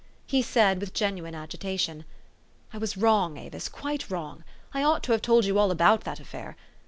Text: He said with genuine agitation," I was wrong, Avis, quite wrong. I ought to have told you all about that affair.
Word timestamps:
He 0.25 0.41
said 0.41 0.79
with 0.79 0.95
genuine 0.95 1.35
agitation," 1.35 2.05
I 2.73 2.79
was 2.79 2.97
wrong, 2.97 3.37
Avis, 3.37 3.69
quite 3.69 4.09
wrong. 4.09 4.43
I 4.73 4.81
ought 4.81 5.03
to 5.03 5.11
have 5.11 5.21
told 5.21 5.45
you 5.45 5.59
all 5.59 5.69
about 5.69 6.05
that 6.05 6.19
affair. 6.19 6.55